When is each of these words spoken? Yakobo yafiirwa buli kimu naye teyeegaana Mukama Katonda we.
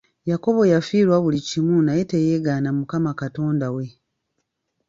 Yakobo 0.29 0.61
yafiirwa 0.73 1.17
buli 1.23 1.39
kimu 1.47 1.75
naye 1.87 2.03
teyeegaana 2.11 2.69
Mukama 2.77 3.11
Katonda 3.21 3.67
we. 3.75 3.85